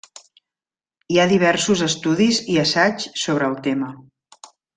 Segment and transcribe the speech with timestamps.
[1.15, 3.93] Hi ha diversos estudis i assaigs sobre el tema.